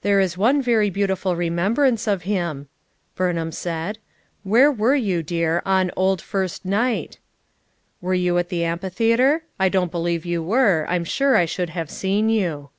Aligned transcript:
"There 0.00 0.20
is 0.20 0.38
one 0.38 0.62
very 0.62 0.88
beautiful 0.88 1.36
remembrance 1.36 2.06
of 2.06 2.22
him," 2.22 2.68
Burnham 3.14 3.52
said. 3.52 3.98
"Where 4.42 4.72
were 4.72 4.94
you, 4.94 5.22
dear, 5.22 5.60
on 5.66 5.90
'Old 5.98 6.22
first 6.22 6.64
night'? 6.64 7.18
Were 8.00 8.14
you 8.14 8.38
at 8.38 8.48
the 8.48 8.62
FOUR 8.62 8.70
MOTHERS 8.70 8.74
AT 8.74 8.80
CHAUTAUQUA 8.80 8.90
81)7 8.90 9.08
amphitheater? 9.10 9.44
I 9.60 9.68
don't 9.68 9.92
believe 9.92 10.24
you 10.24 10.42
were; 10.42 10.86
I'm 10.88 11.04
sure 11.04 11.36
I 11.36 11.44
should 11.44 11.68
have 11.68 11.90
seen 11.90 12.30
you." 12.30 12.70